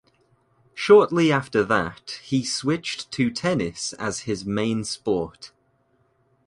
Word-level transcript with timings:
Shortly 0.73 1.31
after 1.31 1.63
that 1.63 2.21
he 2.23 2.43
switched 2.43 3.11
to 3.11 3.29
tennis 3.29 3.93
as 3.99 4.21
his 4.21 4.47
main 4.47 4.83
sport. 4.83 5.51